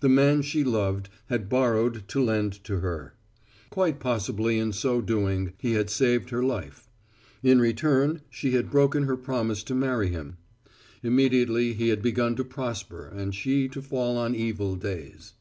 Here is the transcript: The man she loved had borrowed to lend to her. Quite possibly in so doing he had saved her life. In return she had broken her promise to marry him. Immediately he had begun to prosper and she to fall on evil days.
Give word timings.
The 0.00 0.08
man 0.08 0.42
she 0.42 0.64
loved 0.64 1.08
had 1.28 1.48
borrowed 1.48 2.08
to 2.08 2.20
lend 2.20 2.54
to 2.64 2.80
her. 2.80 3.14
Quite 3.70 4.00
possibly 4.00 4.58
in 4.58 4.72
so 4.72 5.00
doing 5.00 5.52
he 5.58 5.74
had 5.74 5.90
saved 5.90 6.30
her 6.30 6.42
life. 6.42 6.88
In 7.40 7.60
return 7.60 8.22
she 8.28 8.50
had 8.56 8.68
broken 8.68 9.04
her 9.04 9.16
promise 9.16 9.62
to 9.70 9.74
marry 9.76 10.08
him. 10.08 10.38
Immediately 11.04 11.74
he 11.74 11.90
had 11.90 12.02
begun 12.02 12.34
to 12.34 12.44
prosper 12.44 13.06
and 13.06 13.32
she 13.32 13.68
to 13.68 13.80
fall 13.80 14.16
on 14.16 14.34
evil 14.34 14.74
days. 14.74 15.34